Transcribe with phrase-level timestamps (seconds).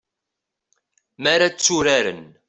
[1.21, 2.23] Mi ara tturaren.